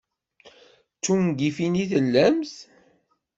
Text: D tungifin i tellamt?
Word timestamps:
D 0.95 0.99
tungifin 1.03 1.81
i 1.83 1.85
tellamt? 1.91 2.53